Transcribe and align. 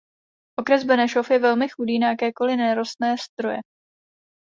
Okres 0.61 0.83
Benešov 0.87 1.29
je 1.31 1.39
velmi 1.39 1.69
chudý 1.69 1.99
na 1.99 2.09
jakékoliv 2.09 2.57
nerostné 2.57 3.15
zdroje. 3.33 3.59